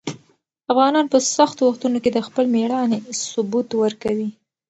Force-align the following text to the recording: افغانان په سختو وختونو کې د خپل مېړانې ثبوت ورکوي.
افغانان 0.71 1.05
په 1.13 1.17
سختو 1.35 1.61
وختونو 1.65 1.97
کې 2.03 2.09
د 2.13 2.19
خپل 2.27 2.45
مېړانې 2.55 2.97
ثبوت 3.29 3.69
ورکوي. 3.81 4.29